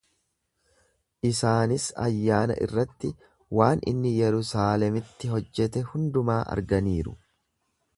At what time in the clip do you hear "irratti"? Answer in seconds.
2.67-3.13